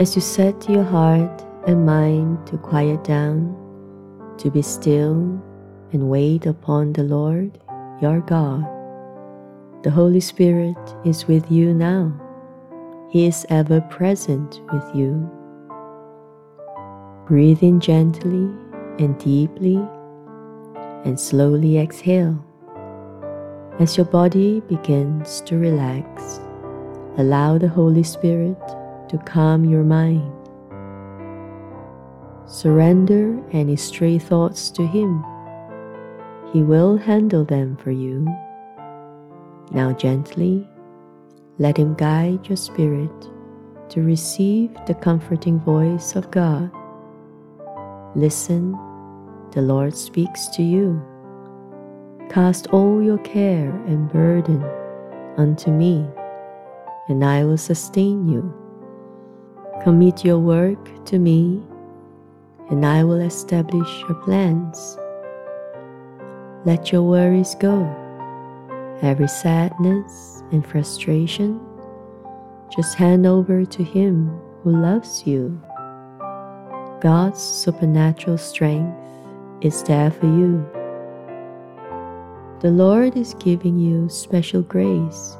As 0.00 0.16
you 0.16 0.22
set 0.22 0.66
your 0.66 0.82
heart 0.82 1.44
and 1.66 1.84
mind 1.84 2.46
to 2.46 2.56
quiet 2.56 3.04
down, 3.04 3.54
to 4.38 4.50
be 4.50 4.62
still 4.62 5.38
and 5.92 6.08
wait 6.08 6.46
upon 6.46 6.94
the 6.94 7.02
Lord 7.02 7.60
your 8.00 8.20
God, 8.20 8.64
the 9.82 9.90
Holy 9.90 10.20
Spirit 10.20 10.78
is 11.04 11.26
with 11.26 11.52
you 11.52 11.74
now. 11.74 12.18
He 13.10 13.26
is 13.26 13.44
ever 13.50 13.82
present 13.82 14.62
with 14.72 14.84
you. 14.94 15.30
Breathe 17.26 17.62
in 17.62 17.78
gently 17.78 18.48
and 18.98 19.18
deeply 19.18 19.86
and 21.04 21.20
slowly 21.20 21.76
exhale. 21.76 22.42
As 23.78 23.98
your 23.98 24.06
body 24.06 24.60
begins 24.60 25.42
to 25.42 25.58
relax, 25.58 26.40
allow 27.18 27.58
the 27.58 27.68
Holy 27.68 28.02
Spirit 28.02 28.56
to 29.10 29.18
calm 29.18 29.64
your 29.64 29.82
mind. 29.82 30.32
Surrender 32.46 33.42
any 33.50 33.74
stray 33.74 34.20
thoughts 34.20 34.70
to 34.70 34.86
Him. 34.86 35.24
He 36.52 36.62
will 36.62 36.96
handle 36.96 37.44
them 37.44 37.76
for 37.76 37.90
you. 37.90 38.24
Now, 39.72 39.92
gently, 39.92 40.64
let 41.58 41.76
Him 41.76 41.94
guide 41.94 42.48
your 42.48 42.56
spirit 42.56 43.10
to 43.88 44.02
receive 44.02 44.70
the 44.86 44.94
comforting 44.94 45.58
voice 45.58 46.14
of 46.14 46.30
God. 46.30 46.70
Listen, 48.14 48.78
the 49.50 49.62
Lord 49.62 49.96
speaks 49.96 50.46
to 50.50 50.62
you. 50.62 51.02
Cast 52.28 52.68
all 52.68 53.02
your 53.02 53.18
care 53.18 53.70
and 53.86 54.08
burden 54.08 54.64
unto 55.36 55.72
me, 55.72 56.06
and 57.08 57.24
I 57.24 57.44
will 57.44 57.58
sustain 57.58 58.28
you. 58.28 58.59
Commit 59.82 60.26
your 60.26 60.38
work 60.38 61.06
to 61.06 61.18
me, 61.18 61.58
and 62.68 62.84
I 62.84 63.02
will 63.02 63.22
establish 63.22 64.00
your 64.02 64.14
plans. 64.16 64.98
Let 66.66 66.92
your 66.92 67.02
worries 67.02 67.54
go, 67.54 67.88
every 69.00 69.26
sadness 69.26 70.42
and 70.52 70.66
frustration. 70.66 71.58
Just 72.76 72.94
hand 72.94 73.26
over 73.26 73.64
to 73.64 73.82
Him 73.82 74.28
who 74.62 74.70
loves 74.70 75.26
you. 75.26 75.58
God's 77.00 77.40
supernatural 77.40 78.36
strength 78.36 78.94
is 79.62 79.82
there 79.84 80.10
for 80.10 80.26
you. 80.26 80.62
The 82.60 82.70
Lord 82.70 83.16
is 83.16 83.32
giving 83.32 83.78
you 83.78 84.10
special 84.10 84.60
grace 84.60 85.38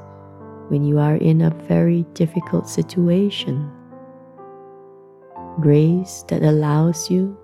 when 0.69 0.83
you 0.83 0.99
are 0.99 1.17
in 1.17 1.43
a 1.43 1.51
very 1.51 2.05
difficult 2.15 2.71
situation 2.71 3.71
grace 5.61 6.25
that 6.29 6.43
allows 6.43 7.11
you 7.11 7.37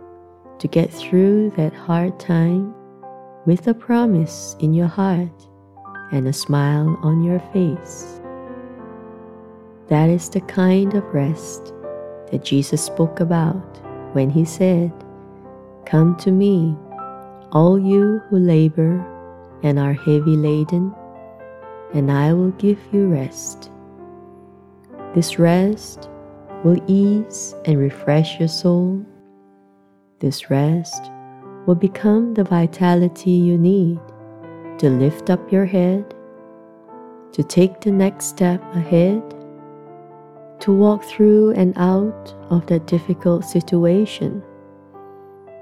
to 0.59 0.69
get 0.69 0.93
through 0.93 1.51
that 1.57 1.75
hard 1.75 2.19
time 2.19 2.75
with 3.45 3.67
a 3.69 3.75
promise 3.75 4.57
in 4.61 4.75
your 4.75 4.87
heart 4.87 5.49
and 6.13 6.27
a 6.27 6.33
smile 6.33 6.99
on 7.03 7.23
your 7.23 7.41
face. 7.53 8.21
That 9.89 10.09
is 10.09 10.29
the 10.29 10.41
kind 10.43 10.95
of 10.95 11.05
rest 11.15 11.73
that 12.31 12.45
Jesus 12.45 12.85
spoke 12.85 13.21
about 13.21 13.79
when 14.15 14.31
he 14.31 14.45
said, 14.45 14.93
Come 15.85 16.17
to 16.17 16.33
me, 16.33 16.77
all 17.53 17.79
you 17.79 18.21
who 18.29 18.39
labor 18.39 19.05
and 19.63 19.79
are 19.79 19.93
heavy 19.93 20.37
laden, 20.37 20.93
and 21.95 22.11
I 22.11 22.33
will 22.33 22.51
give 22.53 22.79
you 22.93 23.07
rest. 23.07 23.71
This 25.15 25.39
rest 25.39 26.09
will 26.67 26.83
ease 26.89 27.55
and 27.65 27.79
refresh 27.79 28.41
your 28.41 28.49
soul. 28.49 29.01
This 30.19 30.51
rest 30.51 31.13
will 31.65 31.77
become 31.77 32.35
the 32.35 32.43
vitality 32.43 33.31
you 33.31 33.57
need 33.57 34.01
to 34.79 34.91
lift 34.91 35.31
up 35.31 35.53
your 35.53 35.65
head, 35.65 36.13
to 37.31 37.45
take 37.45 37.81
the 37.81 37.93
next 37.93 38.25
step 38.25 38.61
ahead, 38.75 39.23
to 40.59 40.73
walk 40.73 41.05
through 41.05 41.53
and 41.53 41.73
out 41.79 42.35
of 42.51 42.67
that 42.67 42.89
difficult 42.89 43.45
situation. 43.45 44.43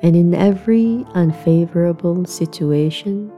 And 0.01 0.17
in 0.17 0.35
every 0.35 1.05
unfavorable 1.13 2.25
situation, 2.25 3.31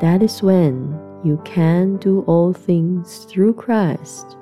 that 0.00 0.20
is 0.20 0.42
when 0.42 0.98
you 1.22 1.40
can 1.44 1.96
do 1.98 2.22
all 2.22 2.52
things 2.52 3.18
through 3.26 3.54
Christ 3.54 4.36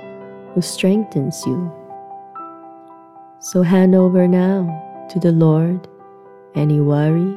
who 0.55 0.63
strengthens 0.63 1.45
you. 1.45 1.84
So 3.44 3.60
hand 3.60 3.94
over 3.94 4.27
now 4.27 4.65
to 5.10 5.21
the 5.21 5.31
Lord 5.31 5.87
any 6.55 6.81
worry, 6.81 7.37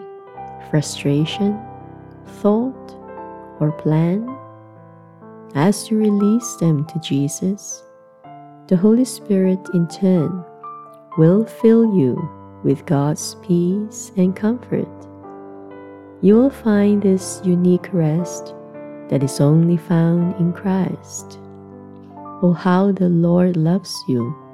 frustration, 0.69 1.59
thought, 2.39 2.95
or 3.59 3.73
plan. 3.73 4.23
As 5.53 5.91
you 5.91 5.97
release 5.97 6.55
them 6.61 6.85
to 6.85 6.99
Jesus, 6.99 7.83
the 8.67 8.77
Holy 8.77 9.03
Spirit 9.03 9.59
in 9.73 9.85
turn 9.89 10.45
will 11.17 11.45
fill 11.45 11.93
you 11.93 12.15
with 12.63 12.85
God's 12.85 13.35
peace 13.45 14.13
and 14.15 14.33
comfort. 14.33 14.87
You 16.21 16.35
will 16.35 16.49
find 16.49 17.01
this 17.01 17.41
unique 17.43 17.89
rest 17.91 18.55
that 19.09 19.23
is 19.23 19.41
only 19.41 19.75
found 19.75 20.39
in 20.39 20.53
Christ. 20.53 21.37
Oh, 22.41 22.55
how 22.57 22.93
the 22.93 23.09
Lord 23.09 23.57
loves 23.57 23.93
you! 24.07 24.46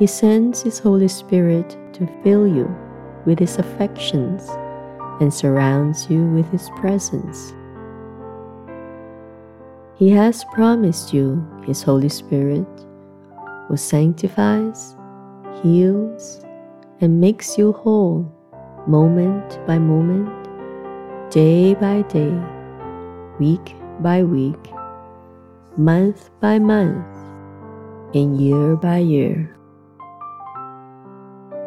He 0.00 0.06
sends 0.06 0.62
His 0.62 0.78
Holy 0.78 1.08
Spirit 1.08 1.76
to 1.92 2.08
fill 2.24 2.46
you 2.46 2.74
with 3.26 3.38
His 3.38 3.58
affections 3.58 4.48
and 5.20 5.32
surrounds 5.32 6.08
you 6.08 6.24
with 6.28 6.50
His 6.50 6.70
presence. 6.76 7.52
He 9.96 10.08
has 10.08 10.42
promised 10.54 11.12
you 11.12 11.46
His 11.66 11.82
Holy 11.82 12.08
Spirit 12.08 12.66
who 13.68 13.76
sanctifies, 13.76 14.96
heals, 15.62 16.46
and 17.02 17.20
makes 17.20 17.58
you 17.58 17.72
whole 17.72 18.24
moment 18.86 19.60
by 19.66 19.78
moment, 19.78 20.30
day 21.30 21.74
by 21.74 22.00
day, 22.08 22.34
week 23.38 23.76
by 24.00 24.24
week, 24.24 24.72
month 25.76 26.30
by 26.40 26.58
month, 26.58 27.06
and 28.14 28.40
year 28.40 28.76
by 28.76 28.96
year. 28.96 29.59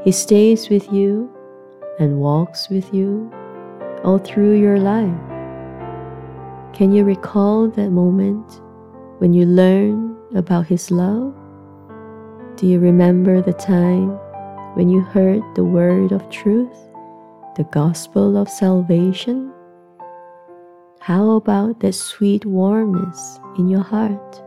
He 0.04 0.12
stays 0.12 0.70
with 0.70 0.92
you 0.92 1.32
and 1.98 2.20
walks 2.20 2.68
with 2.68 2.94
you 2.94 3.32
all 4.04 4.18
through 4.18 4.60
your 4.60 4.78
life. 4.78 5.16
Can 6.74 6.92
you 6.92 7.06
recall 7.06 7.70
that 7.70 7.90
moment 7.90 8.60
when 9.20 9.32
you 9.32 9.46
learned 9.46 10.18
about 10.36 10.68
His 10.68 10.92
love? 10.92 11.34
Do 12.58 12.68
you 12.68 12.82
remember 12.82 13.42
the 13.42 13.54
time 13.54 14.10
when 14.76 14.90
you 14.90 15.00
heard 15.00 15.42
the 15.56 15.64
word 15.64 16.12
of 16.12 16.30
truth, 16.30 16.76
the 17.56 17.64
gospel 17.72 18.36
of 18.36 18.50
salvation? 18.50 19.54
How 21.00 21.32
about 21.32 21.80
that 21.80 21.94
sweet 21.94 22.46
warmness 22.46 23.40
in 23.58 23.70
your 23.70 23.84
heart? 23.84 24.44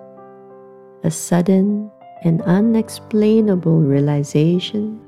A 1.02 1.10
sudden 1.10 1.90
and 2.24 2.42
unexplainable 2.42 3.80
realization 3.80 5.05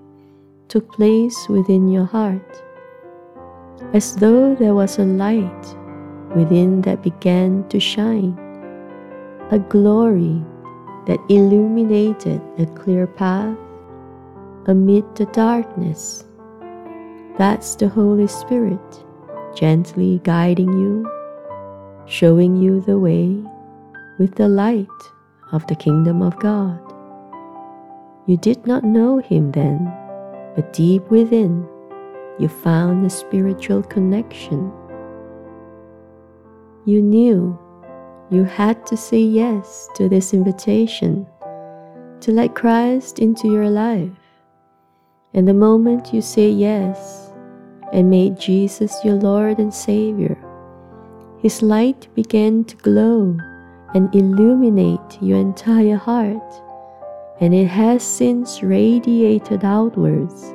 took 0.69 0.93
place 0.93 1.49
within 1.49 1.88
your 1.88 2.05
heart, 2.05 2.62
as 3.94 4.17
though 4.17 4.55
there 4.55 4.75
was 4.75 4.99
a 4.99 5.05
light 5.05 5.65
within 6.37 6.82
that 6.82 7.03
began 7.03 7.67
to 7.69 7.81
shine, 7.81 8.37
a 9.50 9.59
glory 9.59 10.44
that 11.06 11.19
illuminated 11.29 12.41
a 12.59 12.67
clear 12.67 13.06
path 13.06 13.56
amid 14.67 15.05
the 15.17 15.26
darkness. 15.26 16.25
That's 17.38 17.75
the 17.76 17.88
Holy 17.88 18.26
Spirit 18.26 19.05
gently 19.55 20.20
guiding 20.23 20.73
you, 20.73 21.11
showing 22.06 22.56
you 22.56 22.81
the 22.81 22.99
way 22.99 23.35
with 24.19 24.35
the 24.37 24.49
light 24.49 24.87
of 25.53 25.67
the 25.67 25.75
kingdom 25.75 26.23
of 26.23 26.38
God. 26.38 26.79
You 28.26 28.37
did 28.37 28.67
not 28.67 28.85
know 28.85 29.19
Him 29.19 29.50
then 29.53 29.97
but 30.58 30.72
deep 30.72 31.08
within, 31.08 31.64
you 32.40 32.49
found 32.49 33.06
a 33.06 33.10
spiritual 33.10 33.81
connection. 33.81 34.72
You 36.84 37.00
knew 37.00 37.56
you 38.28 38.43
had 38.43 38.84
to 38.87 38.96
say 38.96 39.20
yes 39.20 39.88
to 39.94 40.08
this 40.08 40.34
invitation 40.34 41.28
to 42.22 42.32
let 42.32 42.56
Christ 42.56 43.20
into 43.20 43.46
your 43.46 43.70
life. 43.70 44.10
And 45.32 45.46
the 45.46 45.55
moment 45.55 46.12
you 46.12 46.20
say 46.20 46.50
yes 46.50 47.31
and 47.93 48.10
made 48.10 48.40
Jesus 48.40 48.99
your 49.05 49.14
Lord 49.14 49.60
and 49.60 49.72
Savior, 49.72 50.37
His 51.38 51.62
light 51.62 52.12
began 52.16 52.64
to 52.64 52.75
glow 52.78 53.38
and 53.94 54.12
illuminate 54.12 55.22
your 55.22 55.38
entire 55.38 55.94
heart 55.94 56.68
and 57.40 57.55
it 57.55 57.67
has 57.67 58.02
since 58.02 58.62
radiated 58.62 59.64
outwards, 59.64 60.52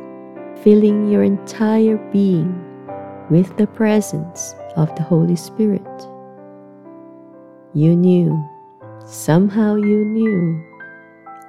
filling 0.63 1.09
your 1.09 1.23
entire 1.23 1.97
being 2.11 2.53
with 3.29 3.55
the 3.57 3.67
presence 3.67 4.53
of 4.75 4.93
the 4.95 5.03
Holy 5.03 5.35
Spirit. 5.35 5.87
You 7.73 7.95
knew, 7.95 8.43
somehow 9.05 9.75
you 9.75 10.05
knew, 10.05 10.63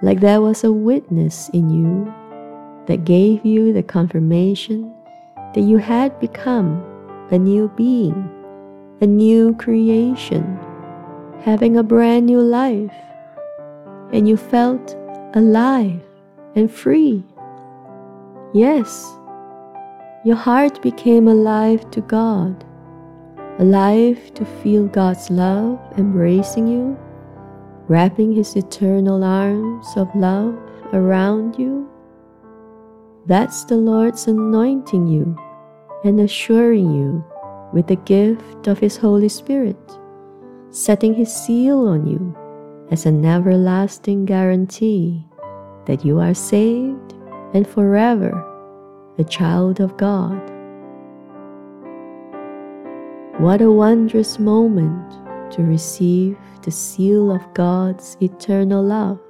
like 0.02 0.20
there 0.20 0.40
was 0.40 0.64
a 0.64 0.72
witness 0.72 1.48
in 1.50 1.68
you 1.70 2.12
that 2.86 3.04
gave 3.04 3.44
you 3.44 3.72
the 3.72 3.82
confirmation 3.82 4.94
that 5.54 5.62
you 5.62 5.78
had 5.78 6.18
become 6.20 6.82
a 7.30 7.38
new 7.38 7.68
being, 7.76 8.30
a 9.00 9.06
new 9.06 9.54
creation, 9.56 10.58
having 11.42 11.76
a 11.76 11.82
brand 11.82 12.26
new 12.26 12.40
life, 12.40 12.94
and 14.12 14.28
you 14.28 14.36
felt 14.36 14.96
alive 15.34 16.00
and 16.54 16.70
free. 16.70 17.24
Yes, 18.52 19.18
your 20.24 20.36
heart 20.36 20.80
became 20.80 21.26
alive 21.26 21.90
to 21.90 22.00
God, 22.02 22.64
alive 23.58 24.32
to 24.34 24.44
feel 24.44 24.86
God's 24.86 25.30
love 25.30 25.80
embracing 25.98 26.68
you, 26.68 26.96
wrapping 27.88 28.32
His 28.32 28.54
eternal 28.54 29.24
arms 29.24 29.88
of 29.96 30.08
love 30.14 30.56
around 30.92 31.58
you. 31.58 31.90
That's 33.26 33.64
the 33.64 33.76
Lord's 33.76 34.28
anointing 34.28 35.08
you 35.08 35.36
and 36.04 36.20
assuring 36.20 36.94
you 36.94 37.24
with 37.72 37.88
the 37.88 37.96
gift 37.96 38.68
of 38.68 38.78
His 38.78 38.96
Holy 38.96 39.28
Spirit, 39.28 39.98
setting 40.70 41.12
His 41.12 41.34
seal 41.34 41.88
on 41.88 42.06
you 42.06 42.36
as 42.90 43.06
an 43.06 43.24
everlasting 43.24 44.24
guarantee 44.24 45.24
that 45.86 46.04
you 46.04 46.20
are 46.20 46.34
saved 46.34 47.14
and 47.52 47.66
forever 47.66 48.32
a 49.18 49.24
child 49.24 49.80
of 49.80 49.96
God. 49.96 50.40
What 53.38 53.60
a 53.60 53.70
wondrous 53.70 54.38
moment 54.38 55.12
to 55.52 55.62
receive 55.62 56.36
the 56.62 56.70
seal 56.70 57.30
of 57.30 57.54
God's 57.54 58.16
eternal 58.20 58.82
love. 58.82 59.20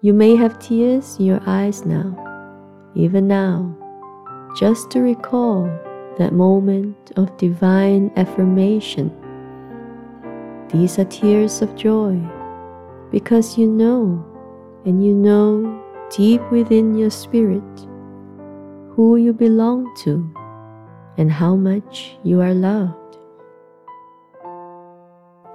You 0.00 0.12
may 0.12 0.36
have 0.36 0.58
tears 0.58 1.16
in 1.18 1.26
your 1.26 1.40
eyes 1.46 1.84
now, 1.84 2.14
even 2.94 3.26
now, 3.26 3.74
just 4.56 4.90
to 4.92 5.00
recall 5.00 5.64
that 6.18 6.32
moment 6.32 7.12
of 7.16 7.36
divine 7.36 8.12
affirmation 8.16 9.10
these 10.72 10.98
are 10.98 11.04
tears 11.06 11.62
of 11.62 11.74
joy 11.76 12.20
because 13.10 13.56
you 13.56 13.66
know, 13.66 14.24
and 14.84 15.04
you 15.04 15.14
know 15.14 15.82
deep 16.10 16.40
within 16.50 16.96
your 16.96 17.10
spirit 17.10 17.62
who 18.94 19.16
you 19.16 19.32
belong 19.32 19.94
to 19.96 20.30
and 21.16 21.32
how 21.32 21.56
much 21.56 22.16
you 22.22 22.40
are 22.40 22.54
loved. 22.54 22.94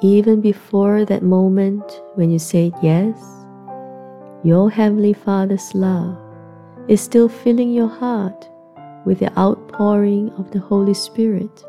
Even 0.02 0.42
before 0.42 1.06
that 1.06 1.24
moment 1.24 2.02
when 2.16 2.30
you 2.32 2.40
said 2.40 2.74
yes, 2.82 3.18
your 4.44 4.70
Heavenly 4.70 5.14
Father's 5.14 5.74
love 5.76 6.18
is 6.88 7.00
still 7.00 7.30
filling 7.30 7.72
your 7.72 7.88
heart 7.88 8.50
with 9.06 9.20
the 9.20 9.38
outpouring 9.38 10.30
of 10.32 10.52
the 10.52 10.60
Holy 10.60 10.94
Spirit 10.94 11.64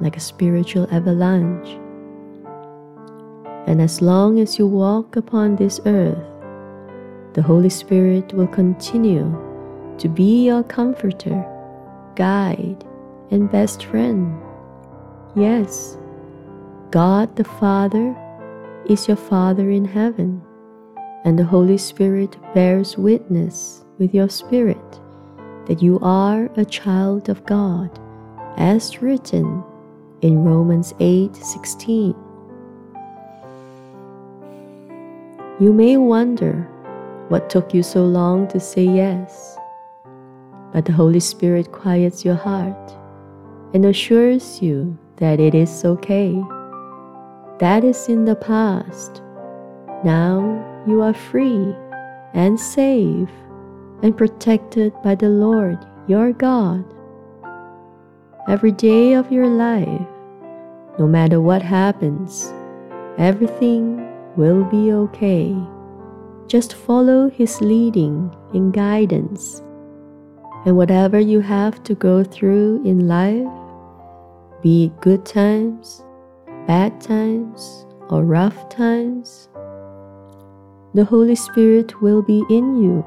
like 0.00 0.16
a 0.16 0.20
spiritual 0.20 0.86
avalanche 0.92 1.78
and 3.68 3.82
as 3.82 4.00
long 4.00 4.40
as 4.40 4.58
you 4.58 4.66
walk 4.66 5.14
upon 5.14 5.54
this 5.54 5.78
earth, 5.84 6.24
the 7.34 7.42
Holy 7.42 7.68
Spirit 7.68 8.32
will 8.32 8.46
continue 8.46 9.28
to 9.98 10.08
be 10.08 10.46
your 10.46 10.62
comforter, 10.62 11.44
guide, 12.16 12.82
and 13.30 13.52
best 13.52 13.84
friend. 13.84 14.40
Yes, 15.36 15.98
God 16.90 17.36
the 17.36 17.44
Father 17.44 18.16
is 18.86 19.06
your 19.06 19.18
Father 19.18 19.68
in 19.68 19.84
heaven, 19.84 20.40
and 21.26 21.38
the 21.38 21.44
Holy 21.44 21.76
Spirit 21.76 22.38
bears 22.54 22.96
witness 22.96 23.84
with 23.98 24.14
your 24.14 24.30
spirit 24.30 25.00
that 25.66 25.82
you 25.82 25.98
are 26.00 26.48
a 26.56 26.64
child 26.64 27.28
of 27.28 27.44
God, 27.44 27.90
as 28.56 29.02
written 29.02 29.62
in 30.22 30.42
Romans 30.42 30.94
8 31.00 31.36
16. 31.36 32.27
You 35.60 35.72
may 35.72 35.96
wonder 35.96 36.68
what 37.30 37.50
took 37.50 37.74
you 37.74 37.82
so 37.82 38.04
long 38.04 38.46
to 38.48 38.60
say 38.60 38.84
yes, 38.84 39.58
but 40.72 40.84
the 40.84 40.92
Holy 40.92 41.18
Spirit 41.18 41.72
quiets 41.72 42.24
your 42.24 42.36
heart 42.36 42.92
and 43.74 43.84
assures 43.84 44.62
you 44.62 44.96
that 45.16 45.40
it 45.40 45.56
is 45.56 45.84
okay. 45.84 46.40
That 47.58 47.82
is 47.82 48.08
in 48.08 48.24
the 48.24 48.36
past. 48.36 49.20
Now 50.04 50.64
you 50.86 51.02
are 51.02 51.12
free 51.12 51.74
and 52.34 52.60
safe 52.60 53.28
and 54.02 54.16
protected 54.16 54.92
by 55.02 55.16
the 55.16 55.28
Lord 55.28 55.84
your 56.06 56.32
God. 56.32 56.84
Every 58.48 58.70
day 58.70 59.14
of 59.14 59.32
your 59.32 59.48
life, 59.48 60.06
no 61.00 61.08
matter 61.08 61.40
what 61.40 61.62
happens, 61.62 62.52
everything 63.18 64.07
will 64.38 64.62
be 64.64 64.92
okay. 64.92 65.54
Just 66.46 66.74
follow 66.74 67.28
His 67.28 67.60
leading 67.60 68.34
and 68.54 68.72
guidance. 68.72 69.60
And 70.64 70.76
whatever 70.76 71.18
you 71.18 71.40
have 71.40 71.82
to 71.82 71.94
go 71.94 72.22
through 72.22 72.84
in 72.84 73.08
life, 73.08 73.48
be 74.62 74.86
it 74.86 75.00
good 75.00 75.26
times, 75.26 76.04
bad 76.66 77.00
times, 77.00 77.84
or 78.10 78.22
rough 78.22 78.68
times, 78.68 79.48
the 80.94 81.04
Holy 81.04 81.34
Spirit 81.34 82.00
will 82.00 82.22
be 82.22 82.44
in 82.48 82.76
you 82.82 83.04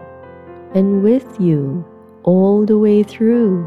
and 0.75 1.01
with 1.01 1.39
you 1.39 1.83
all 2.23 2.65
the 2.65 2.77
way 2.77 3.03
through. 3.03 3.65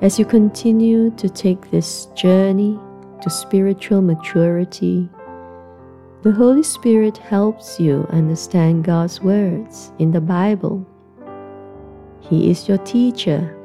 As 0.00 0.18
you 0.18 0.24
continue 0.24 1.10
to 1.12 1.28
take 1.28 1.70
this 1.70 2.06
journey 2.16 2.78
to 3.22 3.30
spiritual 3.30 4.02
maturity, 4.02 5.08
the 6.22 6.32
Holy 6.32 6.62
Spirit 6.62 7.16
helps 7.16 7.80
you 7.80 8.06
understand 8.10 8.84
God's 8.84 9.20
words 9.20 9.92
in 9.98 10.12
the 10.12 10.20
Bible. 10.20 10.86
He 12.20 12.50
is 12.50 12.68
your 12.68 12.78
teacher. 12.78 13.58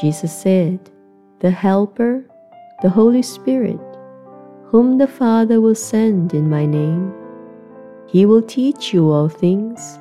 Jesus 0.00 0.36
said, 0.36 0.78
The 1.40 1.50
Helper, 1.50 2.24
the 2.82 2.90
Holy 2.90 3.22
Spirit, 3.22 3.80
whom 4.66 4.98
the 4.98 5.08
Father 5.08 5.60
will 5.60 5.74
send 5.74 6.34
in 6.34 6.50
my 6.50 6.66
name. 6.66 7.14
He 8.06 8.26
will 8.26 8.42
teach 8.42 8.92
you 8.92 9.10
all 9.10 9.28
things 9.28 9.98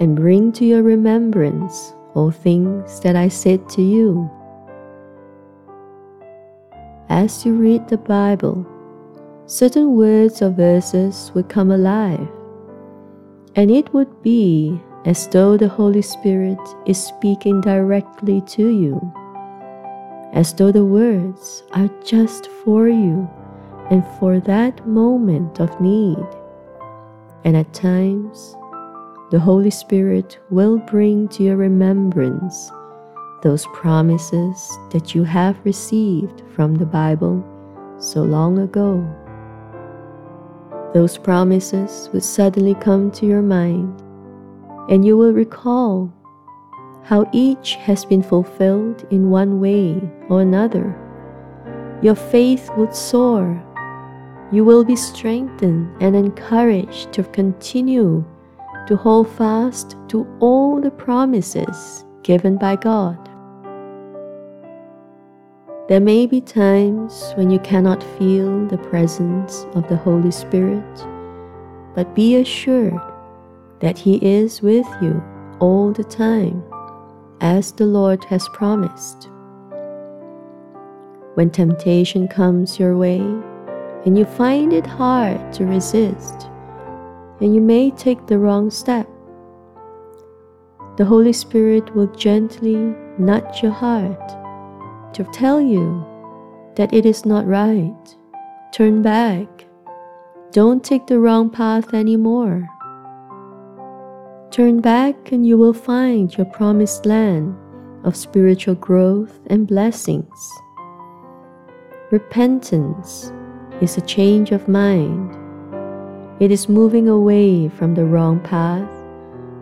and 0.00 0.16
bring 0.16 0.52
to 0.52 0.64
your 0.64 0.82
remembrance 0.82 1.94
all 2.14 2.30
things 2.30 3.00
that 3.00 3.16
I 3.16 3.28
said 3.28 3.68
to 3.70 3.82
you 3.82 4.30
as 7.08 7.44
you 7.46 7.54
read 7.54 7.88
the 7.88 7.96
Bible, 7.96 8.66
certain 9.46 9.96
words 9.96 10.42
or 10.42 10.50
verses 10.50 11.32
would 11.34 11.48
come 11.48 11.70
alive, 11.70 12.28
and 13.56 13.70
it 13.70 13.92
would 13.94 14.22
be 14.22 14.80
as 15.04 15.26
though 15.28 15.56
the 15.56 15.68
Holy 15.68 16.02
Spirit 16.02 16.58
is 16.86 17.02
speaking 17.02 17.60
directly 17.62 18.42
to 18.42 18.68
you, 18.68 19.00
as 20.34 20.52
though 20.52 20.70
the 20.70 20.84
words 20.84 21.62
are 21.72 21.88
just 22.04 22.48
for 22.62 22.88
you 22.88 23.28
and 23.90 24.04
for 24.20 24.38
that 24.40 24.86
moment 24.86 25.60
of 25.60 25.80
need. 25.80 26.26
And 27.44 27.56
at 27.56 27.72
times, 27.72 28.54
the 29.30 29.38
Holy 29.38 29.70
Spirit 29.70 30.38
will 30.50 30.76
bring 30.78 31.28
to 31.28 31.42
your 31.42 31.56
remembrance 31.56 32.70
those 33.42 33.66
promises 33.68 34.78
that 34.90 35.14
you 35.14 35.24
have 35.24 35.56
received 35.64 36.42
from 36.54 36.74
the 36.74 36.86
Bible 36.86 37.44
so 37.98 38.22
long 38.22 38.58
ago. 38.58 39.06
Those 40.94 41.18
promises 41.18 42.08
will 42.12 42.20
suddenly 42.20 42.74
come 42.74 43.10
to 43.12 43.26
your 43.26 43.42
mind, 43.42 44.02
and 44.90 45.04
you 45.04 45.16
will 45.16 45.32
recall 45.32 46.12
how 47.04 47.28
each 47.32 47.74
has 47.74 48.04
been 48.04 48.22
fulfilled 48.22 49.06
in 49.10 49.30
one 49.30 49.60
way 49.60 50.00
or 50.28 50.40
another. 50.40 50.96
Your 52.02 52.14
faith 52.14 52.70
would 52.76 52.94
soar. 52.94 53.62
You 54.50 54.64
will 54.64 54.84
be 54.84 54.96
strengthened 54.96 55.90
and 56.00 56.16
encouraged 56.16 57.12
to 57.12 57.22
continue 57.24 58.24
to 58.86 58.96
hold 58.96 59.28
fast 59.28 59.96
to 60.08 60.26
all 60.40 60.80
the 60.80 60.90
promises 60.90 62.04
given 62.22 62.56
by 62.56 62.76
God. 62.76 63.27
There 65.88 66.00
may 66.00 66.26
be 66.26 66.42
times 66.42 67.32
when 67.36 67.48
you 67.48 67.58
cannot 67.60 68.02
feel 68.18 68.66
the 68.66 68.76
presence 68.76 69.64
of 69.72 69.88
the 69.88 69.96
Holy 69.96 70.30
Spirit 70.30 70.84
but 71.94 72.14
be 72.14 72.36
assured 72.36 73.00
that 73.80 73.96
He 73.96 74.16
is 74.16 74.60
with 74.60 74.86
you 75.00 75.22
all 75.60 75.90
the 75.90 76.04
time, 76.04 76.62
as 77.40 77.72
the 77.72 77.86
Lord 77.86 78.22
has 78.24 78.46
promised. 78.50 79.30
When 81.36 81.48
temptation 81.48 82.28
comes 82.28 82.78
your 82.78 82.94
way 82.94 83.20
and 84.04 84.18
you 84.18 84.26
find 84.26 84.74
it 84.74 84.86
hard 84.86 85.54
to 85.54 85.64
resist, 85.64 86.50
and 87.40 87.54
you 87.54 87.62
may 87.62 87.92
take 87.92 88.26
the 88.26 88.38
wrong 88.38 88.70
step, 88.70 89.08
the 90.98 91.06
Holy 91.06 91.32
Spirit 91.32 91.94
will 91.94 92.08
gently 92.08 92.94
nudge 93.18 93.62
your 93.62 93.72
heart 93.72 94.37
to 95.14 95.24
tell 95.24 95.60
you 95.60 96.04
that 96.76 96.92
it 96.92 97.04
is 97.04 97.24
not 97.24 97.46
right. 97.46 98.16
Turn 98.72 99.02
back. 99.02 99.48
Don't 100.52 100.84
take 100.84 101.06
the 101.06 101.18
wrong 101.18 101.50
path 101.50 101.92
anymore. 101.94 102.68
Turn 104.50 104.80
back 104.80 105.32
and 105.32 105.46
you 105.46 105.58
will 105.58 105.74
find 105.74 106.34
your 106.36 106.46
promised 106.46 107.04
land 107.04 107.56
of 108.04 108.16
spiritual 108.16 108.74
growth 108.74 109.40
and 109.48 109.66
blessings. 109.66 110.52
Repentance 112.10 113.32
is 113.80 113.96
a 113.96 114.00
change 114.02 114.50
of 114.50 114.68
mind. 114.68 115.36
It 116.40 116.50
is 116.50 116.68
moving 116.68 117.08
away 117.08 117.68
from 117.68 117.94
the 117.94 118.04
wrong 118.04 118.40
path 118.40 118.88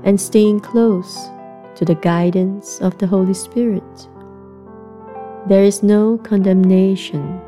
and 0.04 0.20
staying 0.20 0.60
close 0.60 1.16
to 1.74 1.84
the 1.84 1.96
guidance 1.96 2.80
of 2.80 2.96
the 2.98 3.06
Holy 3.06 3.34
Spirit. 3.34 4.08
There 5.48 5.62
is 5.62 5.80
no 5.80 6.18
condemnation. 6.18 7.40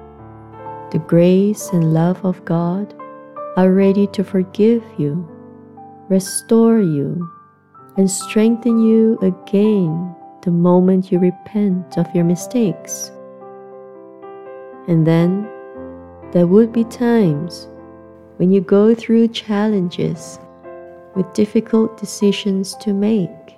The 0.93 1.03
grace 1.09 1.69
and 1.73 1.93
love 1.93 2.25
of 2.25 2.45
God 2.45 2.95
are 3.57 3.73
ready 3.73 4.07
to 4.09 4.23
forgive 4.23 4.85
you, 4.99 5.29
restore 6.09 6.79
you, 6.79 7.29
and 7.97 8.09
strengthen 8.09 8.79
you 8.79 9.19
again 9.21 10.15
the 10.43 10.53
moment 10.53 11.11
you 11.11 11.19
repent 11.19 11.99
of 11.99 12.07
your 12.15 12.23
mistakes. 12.23 13.11
And 14.87 15.05
then 15.05 15.49
there 16.31 16.47
would 16.47 16.73
be 16.73 16.85
times 16.85 17.67
when 18.37 18.53
you 18.53 18.61
go 18.61 18.95
through 18.95 19.27
challenges 19.29 20.39
with 21.17 21.35
difficult 21.35 21.99
decisions 21.99 22.77
to 22.77 22.93
make. 22.95 23.57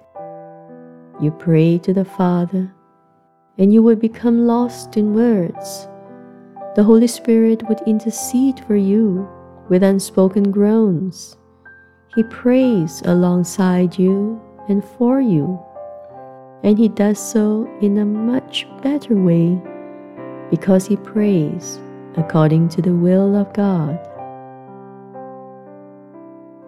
You 1.21 1.31
pray 1.31 1.77
to 1.81 1.93
the 1.93 2.07
Father 2.07 2.75
and 3.61 3.75
you 3.75 3.83
would 3.83 4.01
become 4.01 4.47
lost 4.47 4.97
in 4.97 5.13
words. 5.15 5.87
The 6.77 6.83
Holy 6.83 7.07
Spirit 7.07 7.63
would 7.69 7.83
intercede 7.87 8.59
for 8.67 8.75
you 8.75 9.29
with 9.69 9.83
unspoken 9.83 10.51
groans. 10.51 11.37
He 12.17 12.23
prays 12.23 13.03
alongside 13.05 13.99
you 13.99 14.41
and 14.69 14.83
for 14.83 15.21
you, 15.21 15.61
and 16.65 16.79
He 16.79 16.89
does 16.89 17.19
so 17.19 17.69
in 17.83 17.99
a 17.99 18.05
much 18.07 18.67
better 18.83 19.15
way 19.15 19.61
because 20.51 20.87
He 20.87 20.97
prays 20.97 21.79
according 22.17 22.71
to 22.71 22.83
the 22.83 22.95
will 22.95 23.37
of 23.37 23.53
God. 23.53 23.99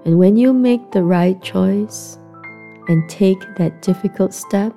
And 0.05 0.19
when 0.19 0.37
you 0.37 0.53
make 0.53 0.91
the 0.91 1.05
right 1.05 1.41
choice 1.43 2.19
and 2.89 3.09
take 3.09 3.41
that 3.57 3.81
difficult 3.81 4.35
step, 4.35 4.75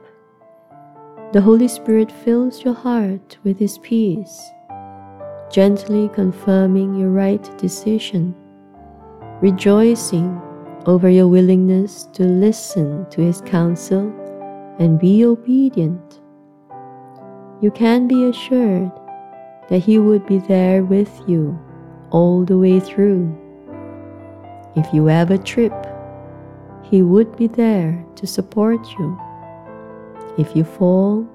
the 1.34 1.42
Holy 1.42 1.68
Spirit 1.68 2.12
fills 2.12 2.64
your 2.64 2.74
heart 2.74 3.38
with 3.44 3.60
His 3.60 3.78
peace, 3.80 4.42
gently 5.52 6.10
confirming 6.14 6.96
your 6.96 7.10
right 7.10 7.58
decision, 7.58 8.36
rejoicing 9.42 10.42
over 10.86 11.10
your 11.10 11.28
willingness 11.28 12.04
to 12.14 12.24
listen 12.24 13.10
to 13.10 13.22
His 13.22 13.42
counsel 13.42 14.14
and 14.80 15.00
be 15.00 15.26
obedient. 15.26 16.22
You 17.62 17.72
can 17.72 18.08
be 18.08 18.26
assured 18.26 18.92
that 19.70 19.80
He 19.80 20.00
would 20.00 20.26
be 20.26 20.40
there 20.40 20.84
with 20.84 21.12
you 21.28 21.60
all 22.12 22.46
the 22.46 22.58
way 22.58 22.80
through 22.80 23.36
if 24.76 24.94
you 24.94 25.06
have 25.06 25.32
a 25.32 25.38
trip, 25.38 25.74
He 26.84 27.02
would 27.02 27.38
be 27.38 27.48
there 27.48 28.06
to 28.16 28.28
support 28.28 28.80
you. 29.00 29.18
If 30.38 30.56
you 30.56 30.64
fall, 30.64 31.28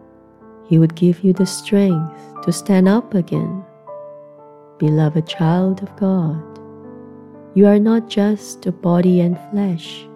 He 0.66 0.78
would 0.78 0.94
give 0.94 1.24
you 1.24 1.32
the 1.32 1.46
strength 1.46 2.14
to 2.42 2.52
stand 2.52 2.88
up 2.88 3.14
again. 3.14 3.64
Beloved 4.78 5.26
child 5.26 5.82
of 5.82 5.94
God, 5.96 6.42
you 7.54 7.66
are 7.66 7.78
not 7.78 8.08
just 8.08 8.66
a 8.66 8.72
body 8.72 9.20
and 9.20 9.38
flesh, 9.50 10.06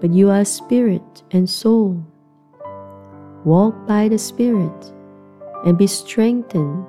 but 0.00 0.12
you 0.12 0.30
are 0.30 0.44
spirit 0.44 1.22
and 1.30 1.48
soul. 1.48 2.04
Walk 3.44 3.86
by 3.86 4.08
the 4.08 4.18
Spirit 4.18 4.92
and 5.66 5.76
be 5.76 5.86
strengthened 5.86 6.86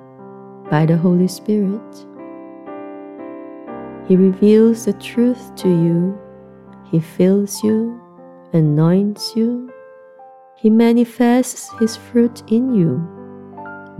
by 0.70 0.86
the 0.86 0.96
Holy 0.96 1.28
Spirit. 1.28 2.06
He 4.08 4.16
reveals 4.16 4.86
the 4.86 4.94
truth 4.94 5.54
to 5.56 5.68
you. 5.68 6.18
He 6.90 7.00
fills 7.00 7.62
you, 7.62 8.00
anoints 8.54 9.36
you. 9.36 9.70
He 10.56 10.70
manifests 10.70 11.70
His 11.78 11.96
fruit 11.96 12.42
in 12.50 12.74
you, 12.74 13.06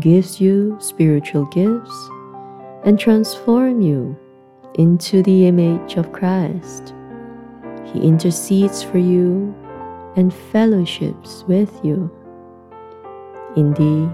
gives 0.01 0.41
you 0.41 0.77
spiritual 0.81 1.45
gifts, 1.47 2.11
and 2.85 2.99
transforms 2.99 3.85
you 3.85 4.17
into 4.75 5.23
the 5.23 5.47
image 5.47 5.97
of 5.97 6.13
Christ. 6.13 6.95
He 7.85 8.01
intercedes 8.01 8.83
for 8.83 8.99
you 8.99 9.55
and 10.17 10.33
fellowships 10.33 11.45
with 11.47 11.73
you. 11.85 12.11
Indeed, 13.55 14.09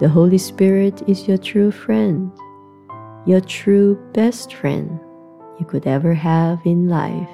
the 0.00 0.08
Holy 0.08 0.38
Spirit 0.38 1.02
is 1.08 1.28
your 1.28 1.38
true 1.38 1.70
friend, 1.70 2.32
your 3.26 3.40
true 3.40 3.94
best 4.12 4.54
friend 4.54 4.98
you 5.60 5.66
could 5.66 5.86
ever 5.86 6.14
have 6.14 6.60
in 6.64 6.88
life. 6.88 7.30